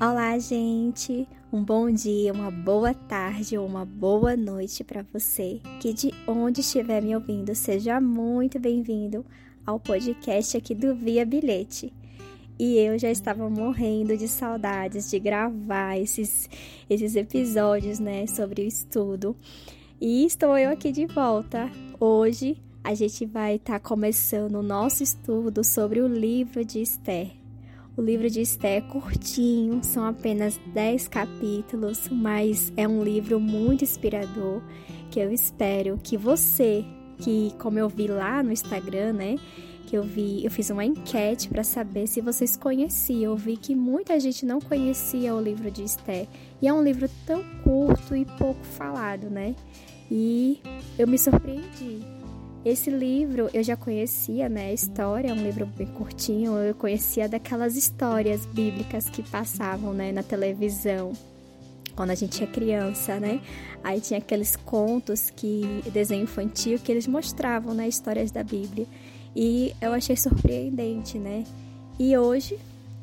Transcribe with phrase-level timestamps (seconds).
[0.00, 1.26] Olá, gente!
[1.52, 6.60] Um bom dia, uma boa tarde ou uma boa noite para você que de onde
[6.60, 9.26] estiver me ouvindo, seja muito bem-vindo
[9.66, 11.92] ao podcast aqui do Via Bilhete.
[12.56, 16.48] E eu já estava morrendo de saudades de gravar esses,
[16.88, 19.34] esses episódios, né, sobre o estudo.
[20.00, 21.68] E estou eu aqui de volta.
[21.98, 27.37] Hoje a gente vai estar tá começando o nosso estudo sobre o livro de Esther.
[27.98, 33.82] O livro de Esté é curtinho, são apenas 10 capítulos, mas é um livro muito
[33.82, 34.62] inspirador
[35.10, 36.84] que eu espero que você,
[37.18, 39.34] que como eu vi lá no Instagram, né,
[39.88, 43.32] que eu vi, eu fiz uma enquete para saber se vocês conheciam.
[43.32, 46.28] Eu vi que muita gente não conhecia o livro de Esté.
[46.62, 49.56] E é um livro tão curto e pouco falado, né?
[50.08, 50.60] E
[50.96, 52.17] eu me surpreendi
[52.68, 54.66] esse livro eu já conhecia, né?
[54.66, 56.56] A história é um livro bem curtinho.
[56.58, 61.12] Eu conhecia daquelas histórias bíblicas que passavam, né, na televisão
[61.96, 63.40] quando a gente é criança, né?
[63.82, 68.86] Aí tinha aqueles contos que desenho infantil que eles mostravam, né, histórias da Bíblia.
[69.34, 71.42] E eu achei surpreendente, né?
[71.98, 72.56] E hoje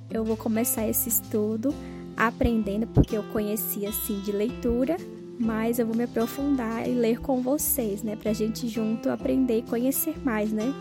[0.09, 1.75] eu vou começar esse estudo
[2.15, 4.95] aprendendo porque eu conhecia assim de leitura,
[5.39, 9.59] mas eu vou me aprofundar e ler com vocês, né, para a gente junto aprender
[9.59, 10.73] e conhecer mais, né,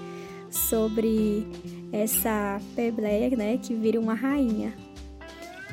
[0.51, 1.47] sobre
[1.93, 4.73] essa Pebleia, né, que vira uma rainha.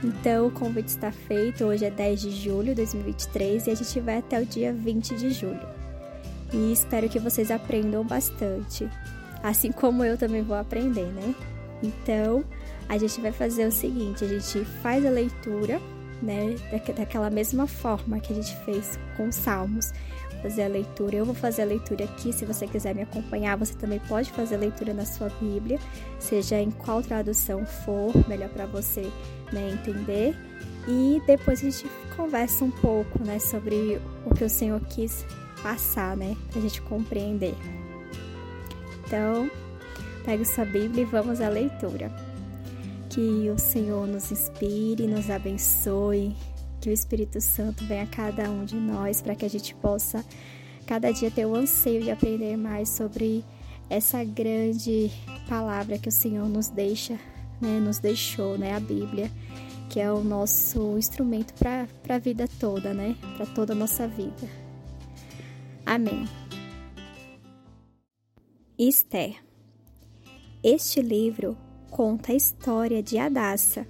[0.04, 1.64] Então, o convite está feito.
[1.64, 5.16] Hoje é 10 de julho de 2023 e a gente vai até o dia 20
[5.16, 5.62] de julho.
[6.52, 8.90] E espero que vocês aprendam bastante,
[9.44, 11.36] assim como eu também vou aprender, né?
[11.84, 12.44] Então,
[12.90, 15.80] a gente vai fazer o seguinte: a gente faz a leitura
[16.22, 16.56] né?
[16.96, 19.92] Daquela mesma forma que a gente fez com os salmos.
[20.42, 21.18] Fazer a leitura.
[21.18, 22.34] Eu vou fazer a leitura aqui.
[22.34, 25.80] Se você quiser me acompanhar, você também pode fazer a leitura na sua Bíblia,
[26.20, 29.02] seja em qual tradução for, melhor para você
[29.52, 30.36] né, entender.
[30.88, 35.26] E depois a gente conversa um pouco, né, sobre o que o Senhor quis
[35.62, 37.56] passar, né, para a gente compreender.
[39.06, 39.50] Então,
[40.26, 42.12] pegue sua Bíblia e vamos à leitura.
[43.12, 46.34] Que o Senhor nos inspire, nos abençoe,
[46.80, 50.24] que o Espírito Santo venha a cada um de nós para que a gente possa
[50.88, 53.44] cada dia ter o anseio de aprender mais sobre
[53.90, 55.12] essa grande
[55.50, 57.20] palavra que o Senhor nos deixa,
[57.60, 59.30] né, nos deixou, né, a Bíblia,
[59.90, 64.50] que é o nosso instrumento para a vida toda, né, para toda a nossa vida.
[65.86, 66.26] Amém.
[68.80, 69.36] Esther.
[70.64, 71.58] Este livro
[71.92, 73.86] conta a história de Adassa,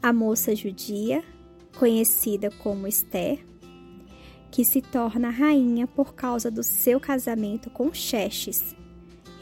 [0.00, 1.22] a moça judia,
[1.76, 3.44] conhecida como Esther,
[4.48, 8.76] que se torna rainha por causa do seu casamento com Xerxes,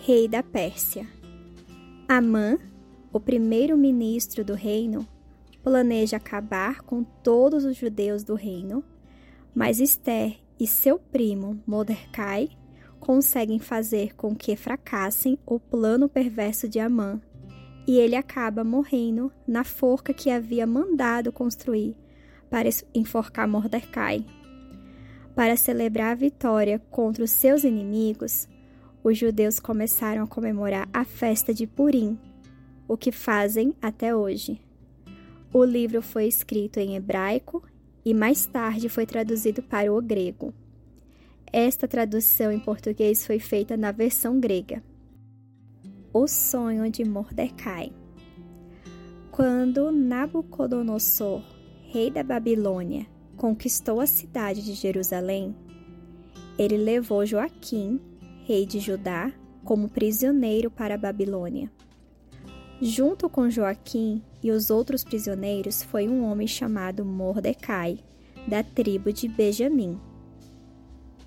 [0.00, 1.06] rei da Pérsia.
[2.08, 2.58] Amã,
[3.12, 5.06] o primeiro-ministro do reino,
[5.62, 8.82] planeja acabar com todos os judeus do reino,
[9.54, 12.48] mas Esther e seu primo Mordecai
[12.98, 17.20] conseguem fazer com que fracassem o plano perverso de Amã
[17.88, 21.96] e ele acaba morrendo na forca que havia mandado construir
[22.50, 24.26] para enforcar Mordecai.
[25.34, 28.46] Para celebrar a vitória contra os seus inimigos,
[29.02, 32.18] os judeus começaram a comemorar a festa de Purim,
[32.86, 34.60] o que fazem até hoje.
[35.50, 37.62] O livro foi escrito em hebraico
[38.04, 40.52] e mais tarde foi traduzido para o grego.
[41.50, 44.82] Esta tradução em português foi feita na versão grega.
[46.12, 47.92] O sonho de Mordecai.
[49.30, 51.42] Quando Nabucodonosor,
[51.82, 55.54] rei da Babilônia, conquistou a cidade de Jerusalém,
[56.58, 58.00] ele levou Joaquim,
[58.46, 59.30] rei de Judá,
[59.62, 61.70] como prisioneiro para a Babilônia.
[62.80, 67.98] Junto com Joaquim e os outros prisioneiros foi um homem chamado Mordecai,
[68.48, 70.00] da tribo de Benjamim.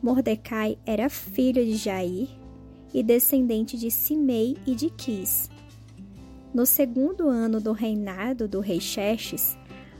[0.01, 2.40] Mordecai era filho de Jair,
[2.93, 5.49] e descendente de Simei e de Quis.
[6.53, 9.57] No segundo ano do reinado do rei Xerxes,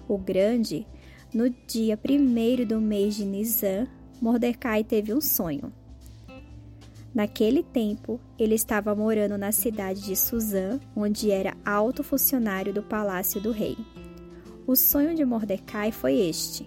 [0.08, 0.86] o Grande,
[1.34, 3.88] no dia primeiro do mês de Nisan,
[4.22, 5.72] Mordecai teve um sonho.
[7.14, 13.42] Naquele tempo, ele estava morando na cidade de Suzã, onde era alto funcionário do palácio
[13.42, 13.78] do rei.
[14.66, 16.66] O sonho de Mordecai foi este: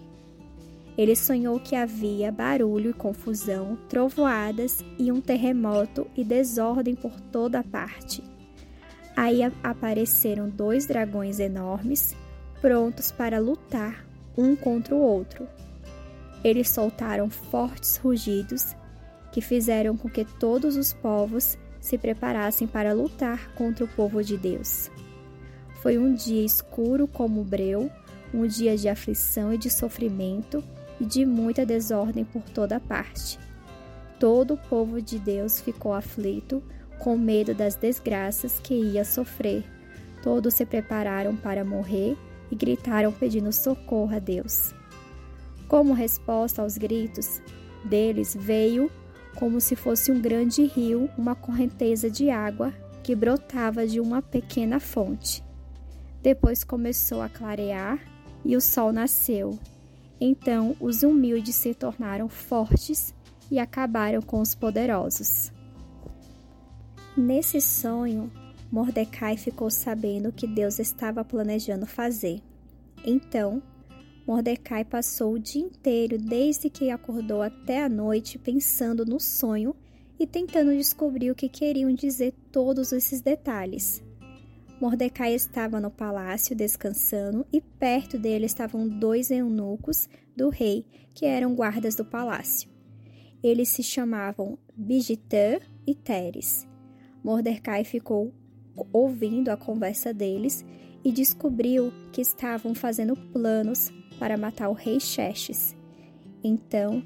[0.96, 7.58] ele sonhou que havia barulho e confusão, trovoadas e um terremoto e desordem por toda
[7.58, 8.23] a parte.
[9.17, 12.17] Aí apareceram dois dragões enormes,
[12.61, 14.06] prontos para lutar
[14.37, 15.49] um contra o outro.
[16.43, 18.75] Eles soltaram fortes rugidos
[19.32, 24.37] que fizeram com que todos os povos se preparassem para lutar contra o povo de
[24.37, 24.90] Deus.
[25.82, 27.90] Foi um dia escuro como o breu,
[28.32, 30.62] um dia de aflição e de sofrimento
[31.00, 33.38] e de muita desordem por toda parte.
[34.19, 36.62] Todo o povo de Deus ficou aflito,
[36.99, 39.64] com medo das desgraças que ia sofrer.
[40.23, 42.17] Todos se prepararam para morrer
[42.50, 44.73] e gritaram pedindo socorro a Deus.
[45.69, 47.43] Como resposta aos gritos
[47.85, 48.90] deles, veio,
[49.37, 54.81] como se fosse um grande rio, uma correnteza de água que brotava de uma pequena
[54.81, 55.44] fonte.
[56.23, 57.99] Depois começou a clarear
[58.44, 59.58] e o sol nasceu.
[60.20, 63.14] Então os humildes se tornaram fortes
[63.50, 65.52] e acabaram com os poderosos.
[67.16, 68.31] Nesse sonho,
[68.70, 72.43] Mordecai ficou sabendo o que Deus estava planejando fazer.
[73.05, 73.62] Então,
[74.26, 79.76] Mordecai passou o dia inteiro, desde que acordou até a noite, pensando no sonho
[80.19, 84.02] e tentando descobrir o que queriam dizer todos esses detalhes.
[84.85, 90.85] Mordecai estava no palácio descansando e perto dele estavam dois eunucos do rei,
[91.15, 92.69] que eram guardas do palácio.
[93.43, 96.69] Eles se chamavam Bigitã e Teres.
[97.25, 98.31] Mordecai ficou
[98.93, 100.63] ouvindo a conversa deles
[101.03, 105.75] e descobriu que estavam fazendo planos para matar o rei Xerxes.
[106.43, 107.03] Então,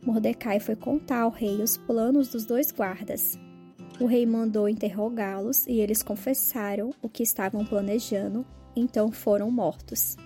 [0.00, 3.38] Mordecai foi contar ao rei os planos dos dois guardas.
[4.00, 8.44] O rei mandou interrogá-los e eles confessaram o que estavam planejando,
[8.74, 10.16] então foram mortos.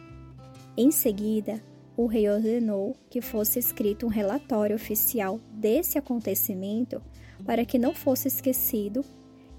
[0.76, 1.62] Em seguida,
[1.94, 7.02] o rei ordenou que fosse escrito um relatório oficial desse acontecimento
[7.44, 9.04] para que não fosse esquecido,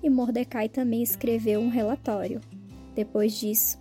[0.01, 2.41] e Mordecai também escreveu um relatório.
[2.95, 3.77] Depois disso,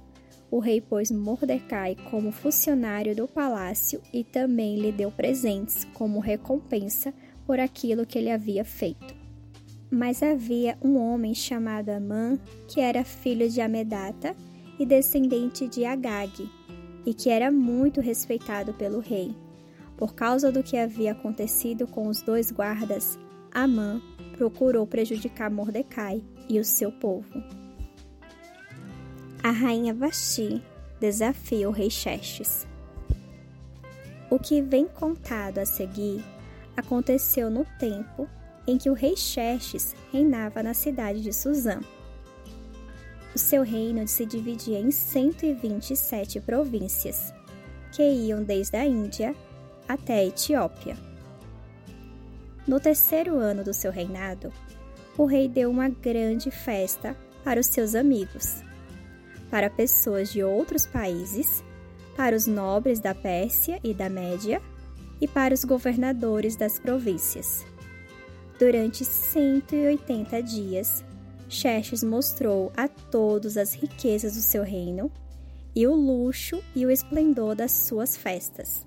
[0.50, 7.14] o rei pôs Mordecai como funcionário do palácio e também lhe deu presentes como recompensa
[7.46, 9.17] por aquilo que ele havia feito.
[9.90, 14.37] Mas havia um homem chamado Amã, que era filho de Amedata
[14.79, 16.50] e descendente de Agag,
[17.06, 19.35] e que era muito respeitado pelo rei.
[19.96, 23.19] Por causa do que havia acontecido com os dois guardas,
[23.52, 24.00] Amã
[24.37, 27.43] procurou prejudicar Mordecai e o seu povo.
[29.43, 30.62] A rainha Vasti
[31.00, 32.67] desafia o rei Xerxes.
[34.31, 36.23] O que vem contado a seguir
[36.76, 38.29] aconteceu no tempo
[38.68, 41.80] em que o rei Xerxes reinava na cidade de Suzã.
[43.34, 47.34] O seu reino se dividia em 127 províncias,
[47.90, 49.34] que iam desde a Índia
[49.88, 50.96] até a Etiópia.
[52.66, 54.52] No terceiro ano do seu reinado,
[55.16, 58.62] o rei deu uma grande festa para os seus amigos
[59.50, 61.64] para pessoas de outros países,
[62.16, 64.60] para os nobres da Pérsia e da Média
[65.20, 67.64] e para os governadores das províncias.
[68.58, 71.05] Durante 180 dias,
[71.49, 75.12] Xerxes mostrou a todos as riquezas do seu reino
[75.75, 78.84] e o luxo e o esplendor das suas festas.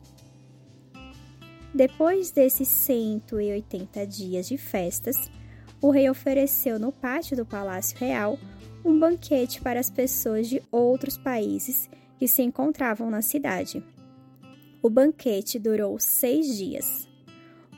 [1.73, 5.15] Depois desses 180 dias de festas,
[5.81, 8.37] o rei ofereceu no pátio do Palácio Real
[8.83, 11.89] um banquete para as pessoas de outros países
[12.19, 13.81] que se encontravam na cidade.
[14.81, 17.07] O banquete durou seis dias.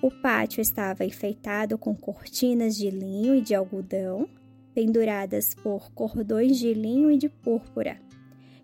[0.03, 4.27] O pátio estava enfeitado com cortinas de linho e de algodão,
[4.75, 8.01] penduradas por cordões de linho e de púrpura,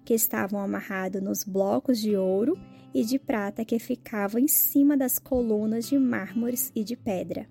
[0.03, 2.59] que estavam amarrados nos blocos de ouro
[2.93, 7.47] e de prata que ficavam em cima das colunas de mármores e de pedra.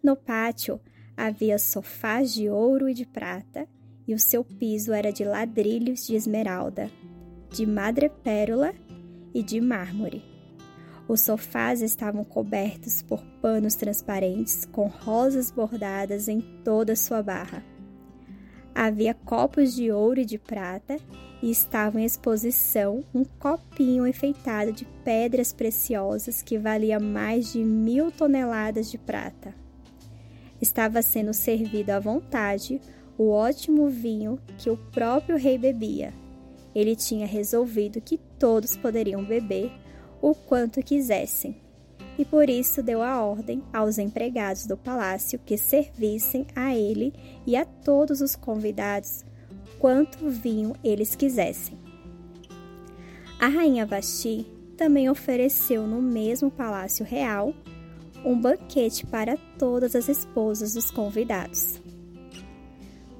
[0.00, 0.80] No pátio
[1.16, 3.66] havia sofás de ouro e de prata
[4.06, 6.88] e o seu piso era de ladrilhos de esmeralda,
[7.50, 8.72] de madrepérola
[9.34, 10.31] e de mármore.
[11.12, 17.62] Os sofás estavam cobertos por panos transparentes com rosas bordadas em toda sua barra.
[18.74, 20.96] Havia copos de ouro e de prata
[21.42, 28.10] e estava em exposição um copinho enfeitado de pedras preciosas que valia mais de mil
[28.10, 29.54] toneladas de prata.
[30.62, 32.80] Estava sendo servido à vontade
[33.18, 36.14] o ótimo vinho que o próprio rei bebia.
[36.74, 39.81] Ele tinha resolvido que todos poderiam beber
[40.22, 41.56] o quanto quisessem,
[42.16, 47.12] e por isso deu a ordem aos empregados do palácio que servissem a ele
[47.44, 49.24] e a todos os convidados
[49.78, 51.76] quanto vinho eles quisessem.
[53.40, 57.52] A rainha Vasti também ofereceu no mesmo palácio real
[58.24, 61.82] um banquete para todas as esposas dos convidados.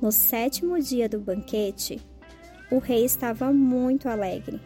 [0.01, 2.01] No sétimo dia do banquete,
[2.71, 4.61] o rei estava muito alegre.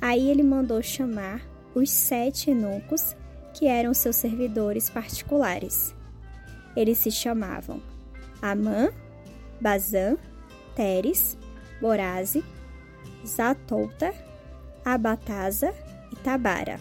[0.00, 3.16] Aí ele mandou chamar os sete eunucos,
[3.52, 5.94] que eram seus servidores particulares.
[6.76, 7.82] Eles se chamavam
[8.40, 8.90] Amã,
[9.60, 10.16] Bazã,
[10.74, 11.36] Teres,
[11.80, 12.44] Boraze,
[13.26, 14.14] Zatouta,
[14.84, 15.74] Abatasa
[16.12, 16.80] e Tabara.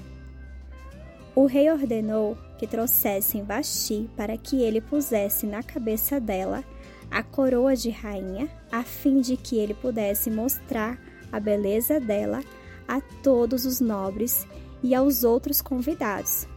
[1.35, 6.63] O rei ordenou que trouxessem Vasti para que ele pusesse na cabeça dela
[7.09, 10.99] a coroa de rainha, a fim de que ele pudesse mostrar
[11.31, 12.41] a beleza dela
[12.87, 14.47] a todos os nobres
[14.81, 16.47] e aos outros convidados,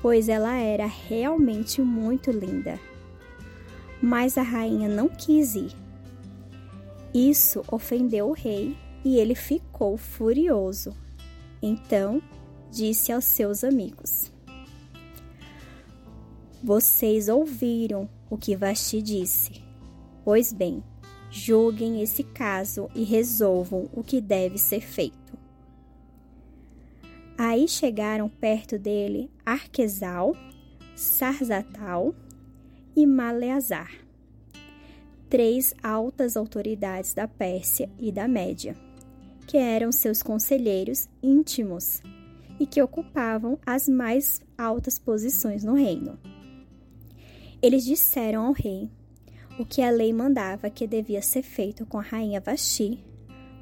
[0.00, 2.78] pois ela era realmente muito linda.
[4.00, 5.72] Mas a rainha não quis ir.
[7.12, 10.94] Isso ofendeu o rei e ele ficou furioso.
[11.60, 12.22] Então
[12.70, 14.30] disse aos seus amigos:
[16.62, 19.62] Vocês ouviram o que Vasti disse.
[20.24, 20.82] Pois bem,
[21.30, 25.37] julguem esse caso e resolvam o que deve ser feito.
[27.38, 30.34] Aí chegaram perto dele Arquesal,
[30.96, 32.12] Sarzatal
[32.96, 33.92] e Maleazar,
[35.30, 38.74] três altas autoridades da Pérsia e da Média,
[39.46, 42.02] que eram seus conselheiros íntimos
[42.58, 46.18] e que ocupavam as mais altas posições no reino.
[47.62, 48.90] Eles disseram ao rei
[49.60, 52.98] o que a lei mandava que devia ser feito com a rainha Vasti,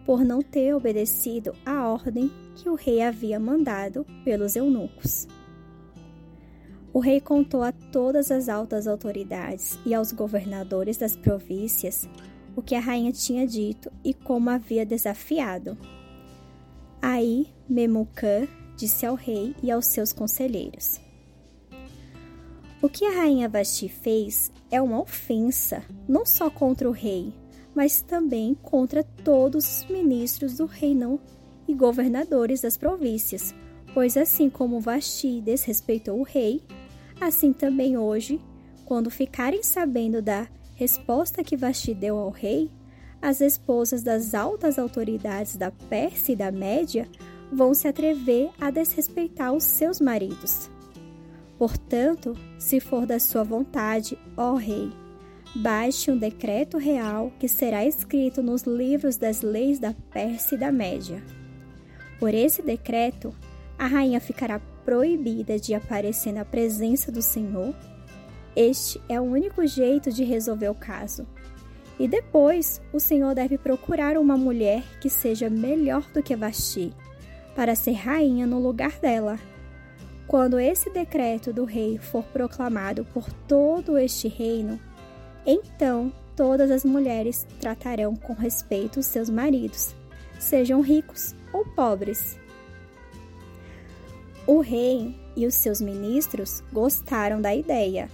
[0.06, 5.28] por não ter obedecido a ordem que o rei havia mandado pelos eunucos.
[6.92, 12.08] O rei contou a todas as altas autoridades e aos governadores das províncias
[12.56, 15.76] o que a rainha tinha dito e como havia desafiado.
[17.02, 20.98] Aí Memucã disse ao rei e aos seus conselheiros:
[22.82, 27.32] o que a rainha Vasti fez é uma ofensa, não só contra o rei,
[27.74, 31.20] mas também contra todos os ministros do reino
[31.68, 33.54] e governadores das províncias,
[33.94, 36.62] pois assim como Vasti desrespeitou o rei,
[37.20, 38.40] assim também hoje,
[38.84, 42.70] quando ficarem sabendo da resposta que Vasti deu ao rei,
[43.20, 47.08] as esposas das altas autoridades da Pérsia e da Média
[47.50, 50.70] vão se atrever a desrespeitar os seus maridos.
[51.58, 54.90] Portanto, se for da sua vontade, ó Rei,
[55.54, 60.70] baixe um decreto real que será escrito nos livros das leis da Pérsia e da
[60.70, 61.22] Média.
[62.18, 63.34] Por esse decreto,
[63.78, 67.74] a rainha ficará proibida de aparecer na presença do Senhor.
[68.54, 71.26] Este é o único jeito de resolver o caso.
[71.98, 76.92] E depois, o Senhor deve procurar uma mulher que seja melhor do que Vasti,
[77.54, 79.38] para ser rainha no lugar dela
[80.26, 84.80] quando esse decreto do rei for proclamado por todo este reino,
[85.46, 89.94] então todas as mulheres tratarão com respeito os seus maridos,
[90.38, 92.38] sejam ricos ou pobres.
[94.46, 98.08] O rei e os seus ministros gostaram da ideia,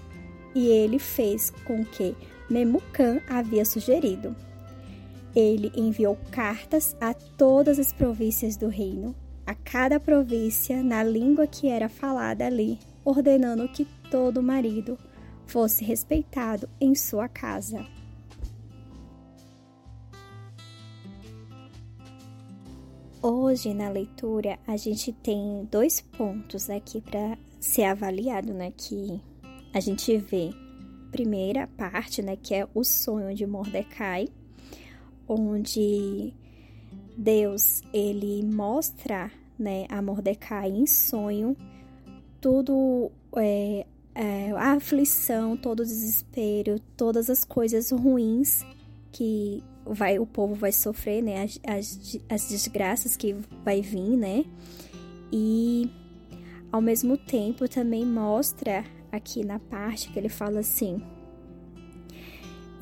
[0.54, 2.16] e ele fez com que
[2.48, 4.34] Memucan havia sugerido.
[5.34, 9.14] Ele enviou cartas a todas as províncias do reino
[9.46, 14.98] a cada província na língua que era falada ali, ordenando que todo marido
[15.46, 17.84] fosse respeitado em sua casa.
[23.22, 28.72] Hoje na leitura a gente tem dois pontos aqui para ser avaliado, né?
[28.76, 29.20] Que
[29.72, 30.50] a gente vê
[31.12, 32.36] primeira parte, né?
[32.36, 34.28] Que é o sonho de Mordecai,
[35.28, 36.34] onde
[37.16, 41.56] Deus ele mostra né, a Mordecai em sonho
[42.42, 43.86] tudo é,
[44.16, 48.66] é, a aflição, todo o desespero, todas as coisas ruins
[49.12, 53.34] que vai o povo vai sofrer, né, as, as, as desgraças que
[53.64, 54.44] vai vir, né,
[55.32, 55.90] e
[56.70, 61.02] ao mesmo tempo também mostra aqui na parte que ele fala assim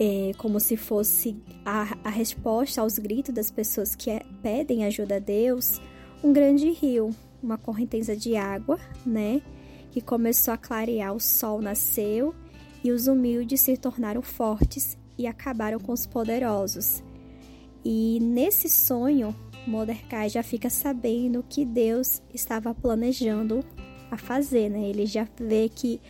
[0.00, 5.16] é, como se fosse a, a resposta aos gritos das pessoas que é, pedem ajuda
[5.16, 5.78] a Deus,
[6.24, 9.42] um grande rio, uma correnteza de água, né?
[9.90, 12.34] Que começou a clarear, o sol nasceu
[12.82, 17.02] e os humildes se tornaram fortes e acabaram com os poderosos.
[17.84, 19.36] E nesse sonho,
[19.66, 23.62] Mordecai já fica sabendo que Deus estava planejando
[24.10, 24.88] a fazer, né?
[24.88, 26.00] Ele já vê que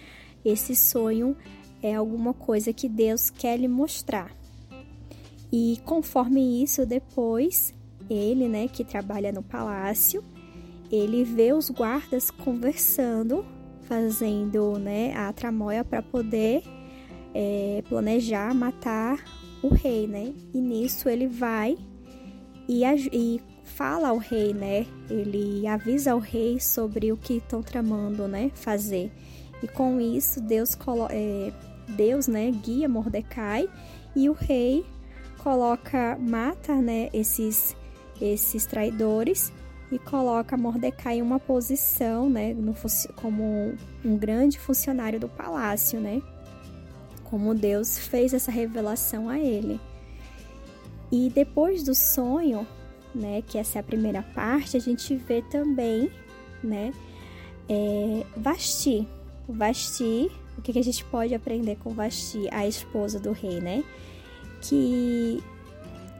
[0.45, 1.37] esse sonho
[1.83, 4.31] é alguma coisa que Deus quer lhe mostrar.
[5.52, 7.75] E conforme isso, depois,
[8.09, 10.23] ele, né, que trabalha no palácio,
[10.90, 13.45] ele vê os guardas conversando,
[13.83, 16.62] fazendo, né, a tramóia para poder
[17.34, 19.18] é, planejar matar
[19.62, 20.32] o rei, né?
[20.54, 21.76] E nisso ele vai
[22.68, 22.82] e,
[23.12, 24.87] e fala ao rei, né?
[25.08, 28.50] Ele avisa ao rei sobre o que estão tramando, né?
[28.54, 29.10] Fazer.
[29.62, 30.76] E com isso Deus
[31.10, 31.52] é,
[31.88, 33.68] Deus, né, guia Mordecai
[34.14, 34.84] e o rei
[35.38, 37.76] coloca, mata, né, esses
[38.20, 39.50] esses traidores
[39.90, 42.75] e coloca Mordecai em uma posição, né, no,
[43.16, 46.22] como um grande funcionário do palácio, né?
[47.30, 49.80] Como Deus fez essa revelação a ele.
[51.12, 52.66] E depois do sonho,
[53.14, 56.10] né, que essa é a primeira parte, a gente vê também,
[56.62, 56.92] né,
[57.68, 59.06] é, Vasti.
[59.49, 63.84] Vasti, o que, que a gente pode aprender com Vasti, a esposa do rei, né?
[64.60, 65.42] Que,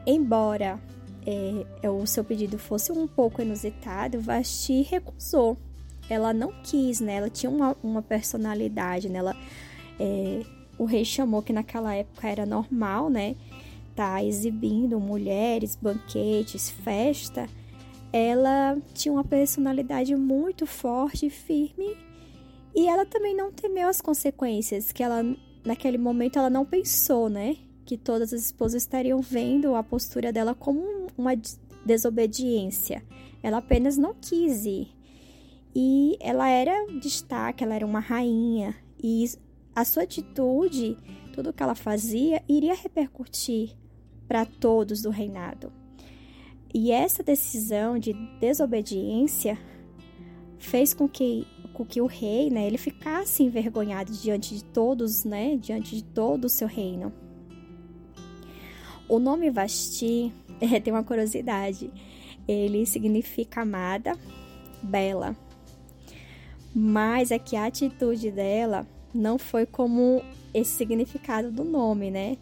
[0.07, 0.81] embora
[1.27, 5.59] é, é, o seu pedido fosse um pouco inusitado, Vasti recusou.
[6.09, 7.17] Ela não quis, né?
[7.17, 9.19] Ela tinha uma, uma personalidade, né?
[9.19, 9.37] Ela,
[9.99, 10.43] é,
[10.81, 13.37] o rei chamou que naquela época era normal, né?
[13.95, 17.49] Tá exibindo mulheres, banquetes, festa.
[18.13, 21.97] Ela tinha uma personalidade muito forte e firme
[22.75, 25.23] e ela também não temeu as consequências, que ela
[25.65, 27.57] naquele momento ela não pensou, né?
[27.91, 31.33] que todas as esposas estariam vendo a postura dela como uma
[31.85, 33.03] desobediência.
[33.43, 34.95] Ela apenas não quis ir.
[35.75, 38.77] E ela era destaque, ela era uma rainha.
[39.03, 39.29] E
[39.75, 40.97] a sua atitude,
[41.33, 43.77] tudo que ela fazia, iria repercutir
[44.27, 45.73] para todos do reinado.
[46.73, 49.59] E essa decisão de desobediência
[50.59, 55.57] fez com que, com que o rei, né, ele ficasse envergonhado diante de todos, né,
[55.57, 57.13] diante de todo o seu reino.
[59.09, 61.91] O nome Vasti é, tem uma curiosidade.
[62.47, 64.17] Ele significa amada,
[64.83, 65.37] bela.
[66.73, 72.37] Mas é que a atitude dela não foi como esse significado do nome, né?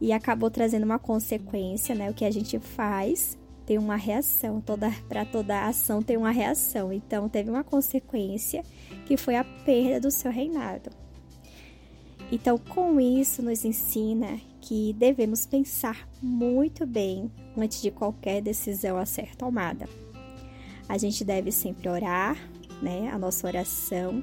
[0.00, 2.10] E acabou trazendo uma consequência, né?
[2.10, 6.92] O que a gente faz tem uma reação, toda para toda ação tem uma reação.
[6.92, 8.62] Então teve uma consequência
[9.06, 10.90] que foi a perda do seu reinado.
[12.32, 19.04] Então, com isso nos ensina que devemos pensar muito bem antes de qualquer decisão a
[19.04, 19.88] ser tomada.
[20.88, 22.36] A gente deve sempre orar,
[22.82, 23.10] né?
[23.12, 24.22] A nossa oração,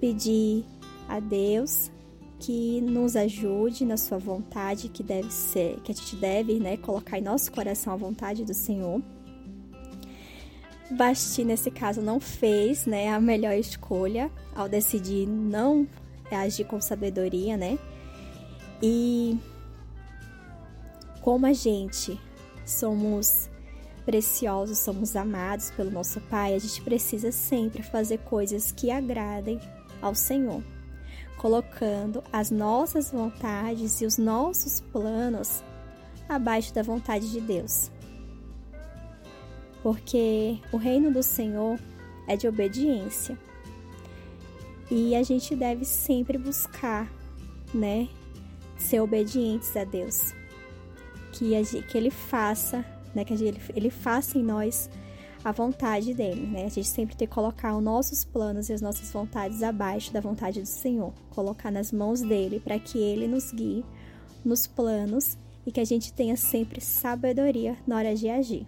[0.00, 0.64] pedir
[1.08, 1.90] a Deus
[2.38, 7.18] que nos ajude na sua vontade, que deve ser, que a gente deve, né, colocar
[7.18, 9.02] em nosso coração a vontade do Senhor.
[10.90, 15.86] Basti, nesse caso, não fez, né, a melhor escolha ao decidir não
[16.30, 17.78] agir com sabedoria, né?
[18.82, 19.38] E
[21.22, 22.20] como a gente
[22.64, 23.48] somos
[24.04, 29.58] preciosos, somos amados pelo nosso Pai, a gente precisa sempre fazer coisas que agradem
[30.00, 30.62] ao Senhor,
[31.38, 35.62] colocando as nossas vontades e os nossos planos
[36.28, 37.90] abaixo da vontade de Deus.
[39.82, 41.78] Porque o reino do Senhor
[42.26, 43.38] é de obediência.
[44.90, 47.10] E a gente deve sempre buscar,
[47.72, 48.08] né,
[48.78, 50.34] ser obedientes a Deus
[51.38, 53.34] que, que ele faça, né, que
[53.74, 54.88] ele faça em nós
[55.46, 56.64] a vontade dele, né?
[56.64, 60.20] A gente sempre tem que colocar os nossos planos e as nossas vontades abaixo da
[60.20, 63.84] vontade do Senhor, colocar nas mãos dele para que ele nos guie
[64.44, 68.66] nos planos e que a gente tenha sempre sabedoria na hora de agir.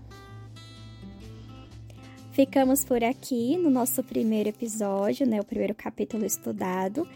[2.30, 7.08] Ficamos por aqui no nosso primeiro episódio, né, o primeiro capítulo estudado.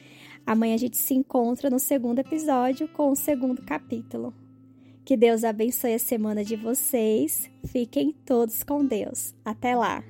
[0.44, 4.34] Amanhã a gente se encontra no segundo episódio com o segundo capítulo.
[5.04, 7.50] Que Deus abençoe a semana de vocês.
[7.66, 9.34] Fiquem todos com Deus.
[9.44, 10.04] Até lá!